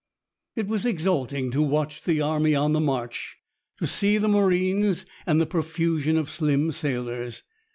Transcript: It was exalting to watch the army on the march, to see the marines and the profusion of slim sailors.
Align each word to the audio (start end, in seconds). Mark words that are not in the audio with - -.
It 0.55 0.67
was 0.67 0.83
exalting 0.83 1.51
to 1.51 1.61
watch 1.61 2.01
the 2.05 2.21
army 2.21 2.55
on 2.55 2.73
the 2.73 2.79
march, 2.79 3.37
to 3.77 3.85
see 3.85 4.17
the 4.17 4.27
marines 4.27 5.05
and 5.27 5.39
the 5.39 5.45
profusion 5.45 6.17
of 6.17 6.31
slim 6.31 6.71
sailors. 6.71 7.43